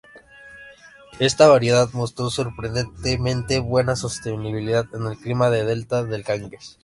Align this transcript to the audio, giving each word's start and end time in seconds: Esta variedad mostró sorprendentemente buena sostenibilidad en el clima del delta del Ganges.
Esta 1.19 1.47
variedad 1.47 1.87
mostró 1.93 2.31
sorprendentemente 2.31 3.59
buena 3.59 3.95
sostenibilidad 3.95 4.85
en 4.95 5.05
el 5.05 5.15
clima 5.15 5.51
del 5.51 5.67
delta 5.67 6.03
del 6.03 6.23
Ganges. 6.23 6.79